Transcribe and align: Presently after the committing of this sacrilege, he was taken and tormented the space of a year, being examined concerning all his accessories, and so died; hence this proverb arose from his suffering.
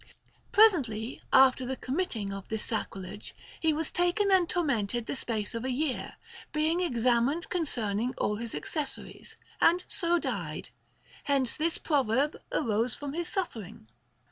Presently 0.51 1.21
after 1.31 1.63
the 1.63 1.75
committing 1.75 2.33
of 2.33 2.47
this 2.47 2.63
sacrilege, 2.65 3.35
he 3.59 3.71
was 3.71 3.91
taken 3.91 4.31
and 4.31 4.49
tormented 4.49 5.05
the 5.05 5.15
space 5.15 5.53
of 5.53 5.63
a 5.63 5.69
year, 5.69 6.15
being 6.51 6.79
examined 6.79 7.47
concerning 7.51 8.15
all 8.17 8.37
his 8.37 8.55
accessories, 8.55 9.35
and 9.61 9.83
so 9.87 10.17
died; 10.17 10.69
hence 11.25 11.55
this 11.55 11.77
proverb 11.77 12.35
arose 12.51 12.95
from 12.95 13.13
his 13.13 13.29
suffering. 13.29 13.89